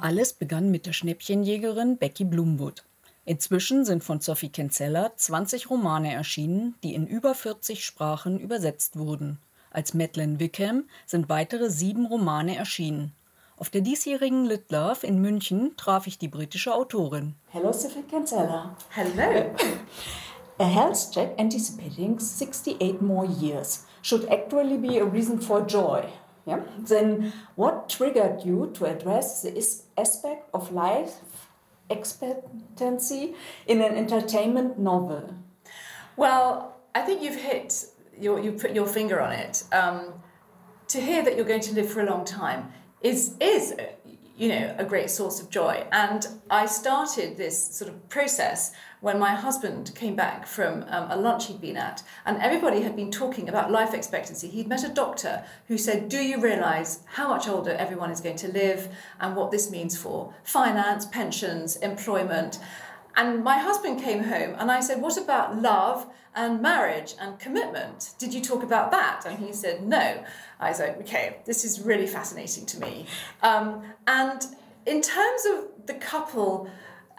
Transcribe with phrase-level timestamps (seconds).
[0.00, 2.84] Alles begann mit der Schnäppchenjägerin Becky Bloomwood.
[3.24, 9.38] Inzwischen sind von Sophie Kinsella 20 Romane erschienen, die in über 40 Sprachen übersetzt wurden.
[9.70, 13.12] Als Madeleine Wickham sind weitere sieben Romane erschienen.
[13.56, 17.34] Auf der diesjährigen Lit Love in München traf ich die britische Autorin.
[17.48, 18.76] Hello, Sophie Kinsella.
[18.90, 19.52] Hello.
[20.60, 26.04] A health check anticipating 68 more years should actually be a reason for joy.
[26.48, 26.60] Yeah?
[26.78, 29.52] Then, what triggered you to address the
[29.96, 31.20] aspect of life
[31.90, 33.34] expectancy
[33.66, 35.34] in an entertainment novel?
[36.16, 37.86] Well, I think you've hit
[38.18, 39.64] your, you put your finger on it.
[39.72, 40.14] Um,
[40.88, 43.74] to hear that you're going to live for a long time is is
[44.36, 45.86] you know a great source of joy.
[45.92, 51.16] And I started this sort of process when my husband came back from um, a
[51.16, 54.48] lunch he'd been at, and everybody had been talking about life expectancy.
[54.48, 58.36] He'd met a doctor who said, Do you realize how much older everyone is going
[58.36, 58.88] to live
[59.20, 62.58] and what this means for finance, pensions, employment?
[63.16, 68.14] And my husband came home and I said, What about love and marriage and commitment?
[68.18, 69.24] Did you talk about that?
[69.26, 70.24] And he said, No.
[70.60, 73.06] I was like, Okay, this is really fascinating to me.
[73.42, 74.44] Um, and
[74.86, 76.70] in terms of the couple,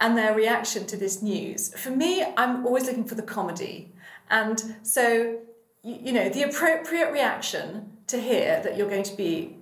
[0.00, 1.74] and their reaction to this news.
[1.74, 3.92] For me, I'm always looking for the comedy.
[4.30, 5.40] And so,
[5.82, 9.56] you, know, the appropriate reaction to hear that you're going to be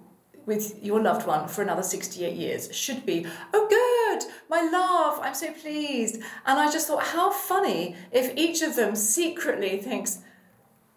[0.45, 5.34] with your loved one for another 68 years should be, oh, good, my love, I'm
[5.34, 6.17] so pleased.
[6.47, 10.20] And I just thought, how funny if each of them secretly thinks,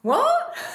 [0.02, 0.56] what?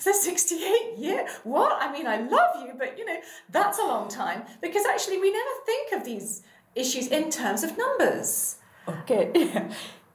[0.00, 3.16] So 68 year what i mean i love you but you know
[3.50, 6.42] that's a long time because actually we never think of these
[6.74, 8.56] issues in terms of numbers.
[8.88, 9.30] Okay.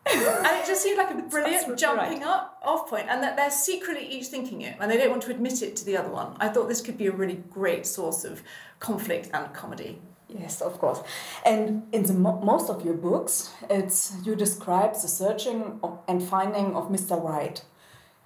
[0.10, 2.28] and it just seemed like a brilliant jumping right.
[2.28, 5.32] up off point, and that they're secretly each thinking it, and they don't want to
[5.32, 6.36] admit it to the other one.
[6.40, 8.44] I thought this could be a really great source of
[8.80, 10.02] conflict and comedy.
[10.30, 11.02] Yes, of course.
[11.46, 16.22] And in the mo most of your books, it's you describe the searching of, and
[16.22, 17.22] finding of Mr.
[17.22, 17.64] Right.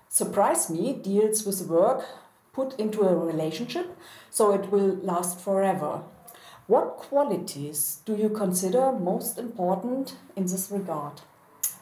[0.10, 2.06] Surprise Me deals with the work
[2.54, 3.98] put into a relationship
[4.30, 6.02] so it will last forever.
[6.72, 11.20] What qualities do you consider most important in this regard?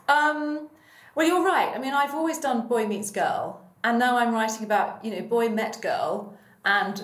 [0.07, 0.67] Um,
[1.13, 1.71] well, you're right.
[1.75, 5.21] I mean, I've always done boy meets girl, and now I'm writing about you know
[5.21, 6.33] boy met girl
[6.65, 7.03] and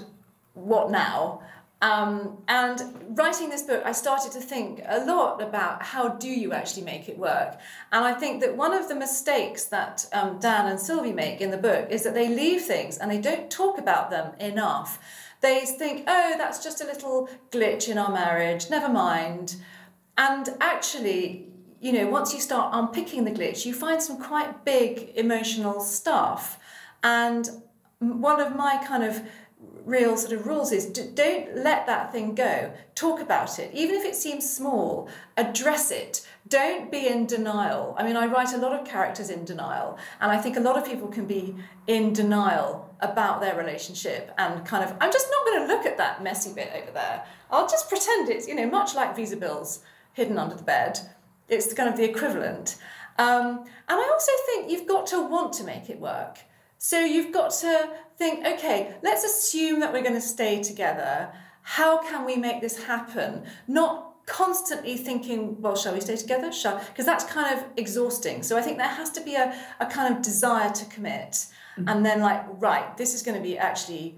[0.56, 1.44] what now.
[1.80, 6.54] Um, and writing this book, I started to think a lot about how do you
[6.54, 7.60] actually make it work.
[7.92, 11.52] And I think that one of the mistakes that um, Dan and Sylvie make in
[11.52, 14.98] the book is that they leave things and they don't talk about them enough.
[15.42, 19.58] They think, oh, that's just a little glitch in our marriage, never mind.
[20.18, 25.12] And actually, you know, once you start unpicking the glitch, you find some quite big
[25.16, 26.58] emotional stuff.
[27.04, 27.48] And
[28.00, 29.22] one of my kind of
[29.86, 32.74] real sort of rules is don't let that thing go.
[32.96, 33.72] Talk about it.
[33.74, 36.25] Even if it seems small, address it.
[36.48, 37.96] Don't be in denial.
[37.98, 40.78] I mean, I write a lot of characters in denial, and I think a lot
[40.78, 41.56] of people can be
[41.88, 45.98] in denial about their relationship and kind of, I'm just not going to look at
[45.98, 47.26] that messy bit over there.
[47.50, 51.00] I'll just pretend it's, you know, much like visa bills hidden under the bed.
[51.50, 52.78] It's kind of the equivalent.
[53.18, 56.40] Um, and I also think you've got to want to make it work.
[56.78, 61.32] So you've got to think, okay, let's assume that we're going to stay together.
[61.64, 63.46] How can we make this happen?
[63.68, 66.52] Not constantly thinking, well, shall we stay together?
[66.52, 68.44] Shall because that's kind of exhausting.
[68.44, 71.32] So I think there has to be a, a kind of desire to commit.
[71.78, 71.90] Mm-hmm.
[71.90, 74.16] And then like, right, this is going to be actually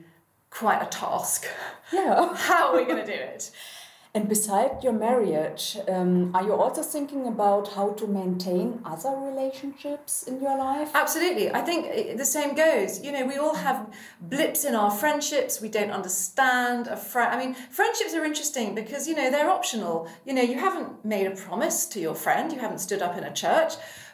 [0.49, 1.45] quite a task.
[1.91, 2.33] Yeah.
[2.35, 3.51] How are we going to do it?
[4.17, 10.23] And beside your marriage, um, are you also thinking about how to maintain other relationships
[10.23, 10.89] in your life?
[10.95, 11.53] Absolutely.
[11.53, 12.99] I think the same goes.
[13.03, 15.61] You know, we all have blips in our friendships.
[15.61, 17.31] We don't understand a friend.
[17.31, 20.09] I mean, friendships are interesting because, you know, they're optional.
[20.25, 23.23] You know, you haven't made a promise to your friend, you haven't stood up in
[23.23, 23.73] a church,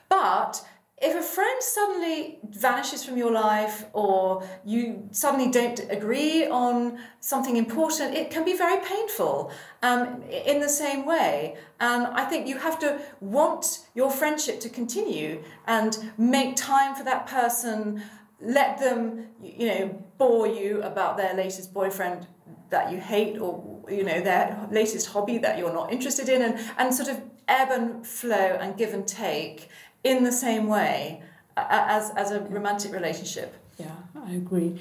[0.09, 0.62] but
[1.01, 7.57] if a friend suddenly vanishes from your life or you suddenly don't agree on something
[7.57, 9.51] important, it can be very painful
[9.81, 11.57] um, in the same way.
[11.79, 17.03] And I think you have to want your friendship to continue and make time for
[17.03, 18.03] that person,
[18.39, 22.28] let them, you know, bore you about their latest boyfriend
[22.69, 26.59] that you hate or you know their latest hobby that you're not interested in and,
[26.78, 29.69] and sort of ebb and flow and give and take
[30.03, 31.23] in the same way
[31.55, 33.55] as, as a romantic relationship.
[33.78, 34.79] Yeah, I agree.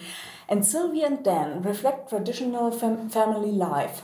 [0.49, 4.03] And Sylvia and Dan reflect traditional fam family life.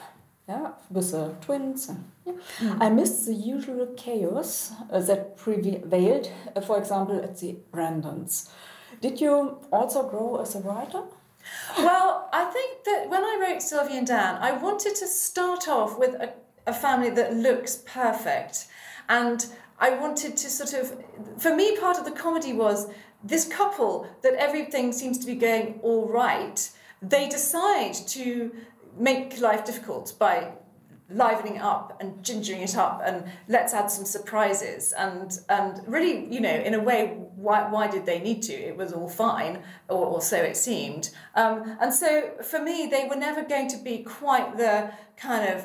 [0.49, 1.91] Yeah, with the twins.
[1.91, 2.33] And, yeah.
[2.61, 2.81] Mm.
[2.81, 8.49] I miss the usual chaos uh, that prevailed, uh, for example, at the Brandons.
[9.03, 11.03] Did you also grow as a writer?
[11.77, 15.99] Well, I think that when I wrote Sylvia and Dan, I wanted to start off
[15.99, 16.33] with a,
[16.67, 18.69] a family that looks perfect.
[19.09, 19.47] And
[19.79, 21.05] I wanted to sort of,
[21.39, 22.89] for me, part of the comedy was
[23.23, 26.69] this couple that everything seems to be going all right.
[27.01, 28.55] They decide to
[28.97, 30.53] make life difficult by
[31.11, 36.39] livening up and gingering it up and let's add some surprises and and really you
[36.39, 40.05] know in a way why, why did they need to it was all fine or,
[40.05, 43.99] or so it seemed um, and so for me they were never going to be
[44.03, 45.65] quite the kind of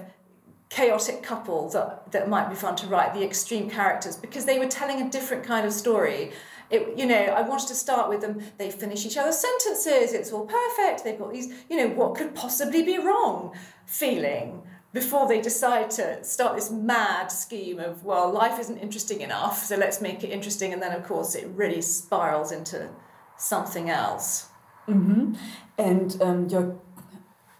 [0.73, 4.67] chaotic couple that, that might be fun to write the extreme characters because they were
[4.67, 6.31] telling a different kind of story
[6.69, 8.41] it, you know, I wanted to start with them.
[8.57, 10.13] They finish each other's sentences.
[10.13, 11.03] It's all perfect.
[11.03, 13.55] They've got these, you know, what could possibly be wrong
[13.85, 19.63] feeling before they decide to start this mad scheme of, well, life isn't interesting enough,
[19.63, 20.73] so let's make it interesting.
[20.73, 22.89] And then, of course, it really spirals into
[23.37, 24.47] something else.
[24.87, 25.33] Mm-hmm.
[25.77, 26.79] And um, your,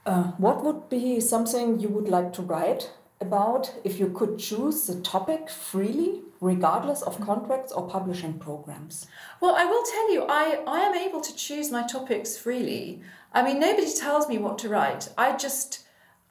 [0.05, 2.91] uh, what would be something you would like to write
[3.23, 7.25] about if you could choose the topic freely, regardless of mm-hmm.
[7.25, 9.07] contracts or publishing programs?
[9.41, 13.01] Well, I will tell you, I, I am able to choose my topics freely.
[13.33, 15.09] I mean, nobody tells me what to write.
[15.17, 15.85] I just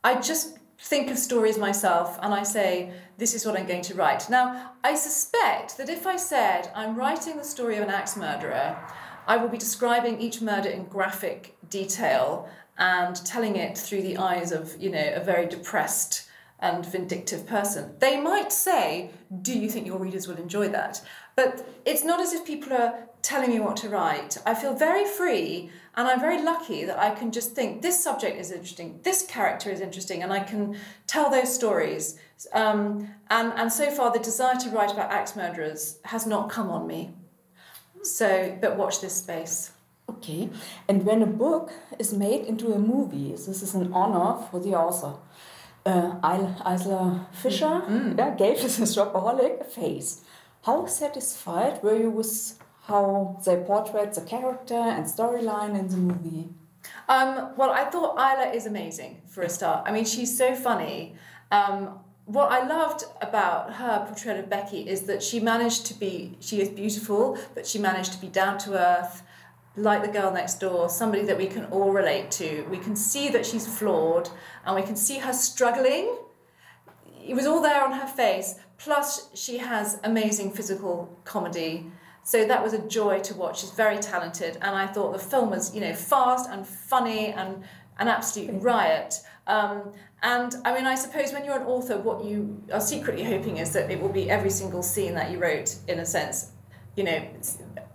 [0.05, 3.95] I just think of stories myself and I say, this is what I'm going to
[3.95, 4.29] write.
[4.29, 8.77] Now, I suspect that if I said I'm writing the story of an axe murderer,
[9.27, 12.49] I will be describing each murder in graphic detail
[12.79, 16.29] and telling it through the eyes of, you know, a very depressed
[16.63, 17.95] and vindictive person.
[17.99, 19.11] They might say,
[19.43, 21.03] Do you think your readers will enjoy that?
[21.37, 24.39] But it's not as if people are telling me what to write.
[24.47, 28.39] I feel very free and I'm very lucky that I can just think this subject
[28.39, 30.77] is interesting, this character is interesting, and I can
[31.07, 32.19] tell those stories.
[32.55, 36.71] Um, and, and so far, the desire to write about axe murderers has not come
[36.71, 37.11] on me.
[38.03, 39.73] So, but watch this space.
[40.09, 40.49] Okay,
[40.89, 44.75] and when a book is made into a movie, this is an honor for the
[44.75, 45.19] author.
[45.85, 48.17] Uh, Isla Fisher mm.
[48.17, 50.21] yeah, gave this shopaholic a face.
[50.63, 56.49] How satisfied were you with how they portrayed the character and storyline in the movie?
[57.09, 59.85] Um, well, I thought Isla is amazing for a start.
[59.87, 61.15] I mean, she's so funny.
[61.51, 66.37] Um, what I loved about her portrayal of Becky is that she managed to be,
[66.41, 69.23] she is beautiful, but she managed to be down to earth,
[69.77, 72.67] like the girl next door, somebody that we can all relate to.
[72.71, 74.29] We can see that she's flawed
[74.65, 76.17] and we can see her struggling.
[77.27, 78.57] It was all there on her face.
[78.79, 81.91] Plus, she has amazing physical comedy
[82.25, 83.61] so that was a joy to watch.
[83.61, 87.65] She's very talented, and I thought the film was, you know, fast and funny and
[87.99, 89.15] an absolute riot.
[89.47, 89.93] Um,
[90.23, 93.73] and I mean, I suppose when you're an author, what you are secretly hoping is
[93.73, 96.53] that it will be every single scene that you wrote, in a sense,
[96.97, 97.27] you know,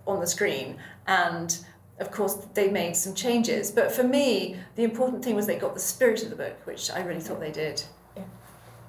[0.06, 0.76] on the screen.
[1.08, 1.58] And
[1.98, 3.72] of course, they made some changes.
[3.72, 6.90] But for me, the important thing was they got the spirit of the book, which
[6.90, 7.82] I really thought they did.
[8.16, 8.22] Yeah.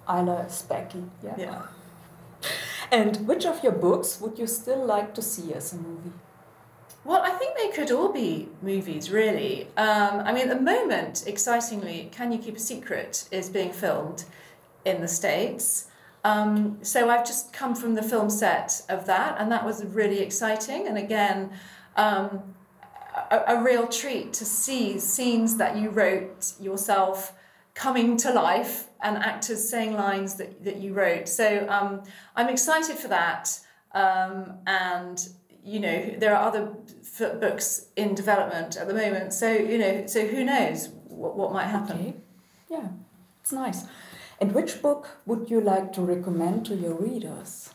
[0.08, 1.04] Isla Becky.
[1.24, 1.36] Yeah.
[1.38, 1.62] yeah.
[2.92, 6.12] And which of your books would you still like to see as a movie?
[7.06, 9.68] Well, I think they could all be movies, really.
[9.78, 14.26] Um, I mean, at the moment, excitingly, Can You Keep a Secret is being filmed
[14.86, 15.88] in the States.
[16.24, 20.20] Um, so I've just come from the film set of that, and that was really
[20.20, 20.88] exciting.
[20.88, 21.52] And again,
[21.96, 22.56] um,
[23.32, 27.34] a, a real treat to see scenes that you wrote yourself
[27.76, 31.28] coming to life and actors saying lines that, that you wrote.
[31.28, 32.04] So um,
[32.36, 33.60] I'm excited for that.
[33.94, 35.28] Um, and,
[35.64, 36.74] you know, there are other
[37.40, 39.34] books in development at the moment.
[39.34, 41.98] So, you know, so who knows what, what might happen.
[42.00, 42.14] Okay.
[42.70, 42.88] Yeah,
[43.42, 43.84] it's nice.
[44.42, 47.74] And which book would you like to recommend to your readers?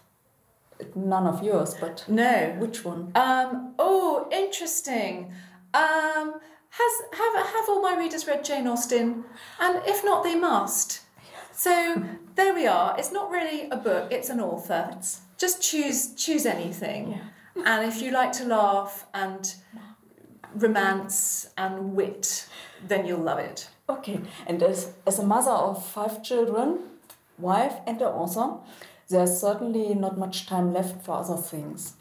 [0.94, 2.56] None of yours, but no.
[2.58, 3.12] Which one?
[3.14, 5.32] Um, oh, interesting.
[5.72, 6.34] Um,
[6.70, 9.24] has have have all my readers read Jane Austen?
[9.60, 11.00] And if not, they must.
[11.52, 12.02] So
[12.34, 12.96] there we are.
[12.98, 14.88] It's not really a book; it's an author.
[14.92, 17.12] It's just choose choose anything.
[17.12, 17.64] Yeah.
[17.64, 19.54] And if you like to laugh and
[20.54, 22.48] romance and wit,
[22.86, 23.68] then you'll love it.
[23.88, 24.20] Okay.
[24.46, 26.80] And as as a mother of five children,
[27.38, 28.58] wife, and an author,
[29.14, 31.94] there's certainly not much time left for other things.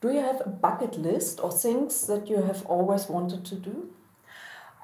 [0.00, 3.90] Do you have a bucket list or things that you have always wanted to do?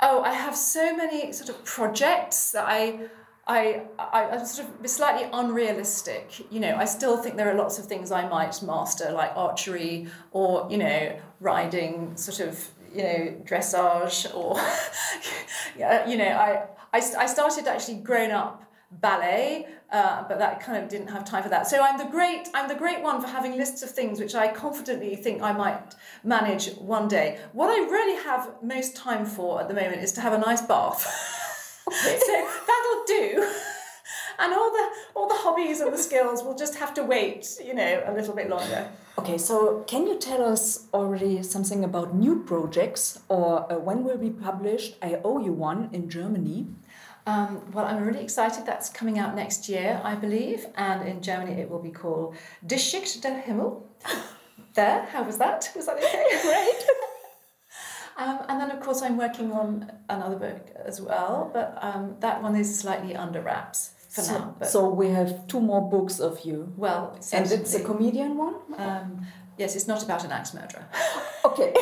[0.02, 3.08] Oh, I have so many sort of projects that I,
[3.46, 6.52] I, I, I'm sort of slightly unrealistic.
[6.52, 10.08] You know, I still think there are lots of things I might master, like archery
[10.32, 14.56] or, you know, riding, sort of, you know, dressage or,
[16.10, 20.88] you know, I, I, I started actually grown up ballet, uh, but that kind of
[20.88, 21.66] didn't have time for that.
[21.66, 24.48] So I'm the great I'm the great one for having lists of things which I
[24.48, 27.38] confidently think I might manage one day.
[27.52, 30.62] What I really have most time for at the moment is to have a nice
[30.62, 31.34] bath.
[31.90, 33.50] So that'll do.
[34.38, 37.74] And all the all the hobbies and the skills will just have to wait, you
[37.74, 38.90] know, a little bit longer.
[39.18, 44.18] Okay, so can you tell us already something about new projects or uh, when will
[44.18, 44.96] be published?
[45.02, 46.66] I owe you one in Germany.
[47.28, 48.64] Um, well, I'm really excited.
[48.64, 52.84] That's coming out next year, I believe, and in Germany it will be called Dich
[52.90, 53.82] schickt der Himmel.
[54.74, 55.70] there, how was that?
[55.76, 56.24] Was that okay?
[56.42, 56.82] Great.
[58.16, 62.42] um, and then, of course, I'm working on another book as well, but um, that
[62.42, 64.56] one is slightly under wraps for so, now.
[64.58, 66.72] But, so we have two more books of you.
[66.78, 68.54] well, And it's a comedian one?
[68.78, 69.26] Um,
[69.58, 70.86] yes, it's not about an axe murderer.
[71.44, 71.72] Okay.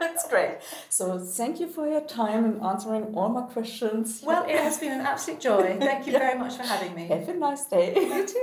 [0.00, 0.58] That's great.
[0.88, 4.22] So thank you for your time and answering all my questions.
[4.24, 5.76] Well, it has been an absolute joy.
[5.78, 7.08] Thank you very much for having me.
[7.08, 7.94] Have a nice day.
[7.94, 8.38] You too.